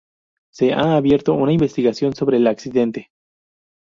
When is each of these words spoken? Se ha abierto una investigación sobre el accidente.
Se 0.49 0.73
ha 0.73 0.95
abierto 0.95 1.35
una 1.35 1.53
investigación 1.53 2.15
sobre 2.15 2.37
el 2.37 2.47
accidente. 2.47 3.11